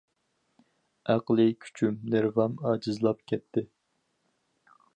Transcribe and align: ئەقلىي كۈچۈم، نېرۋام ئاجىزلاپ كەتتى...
ئەقلىي 1.13 1.53
كۈچۈم، 1.67 1.99
نېرۋام 2.13 2.57
ئاجىزلاپ 2.71 3.21
كەتتى... 3.33 3.65